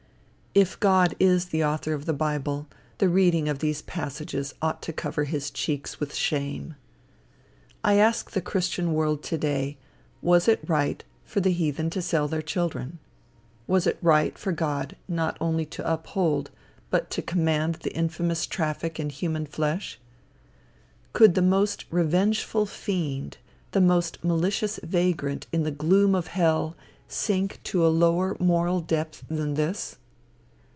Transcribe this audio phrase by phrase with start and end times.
[0.53, 2.67] If God is the author of the bible,
[2.97, 6.75] the reading of these passages ought to cover his cheeks with shame.
[7.85, 9.77] I ask the christian world to day,
[10.21, 12.99] was it right for the heathen to sell their children?
[13.65, 16.51] Was it right for God not only to uphold,
[16.89, 20.01] but to command the infamous traffic in human flesh?
[21.13, 23.37] Could the most revengeful fiend,
[23.71, 26.75] the most malicious vagrant in the gloom of hell,
[27.07, 29.95] sink to a lower moral depth than this?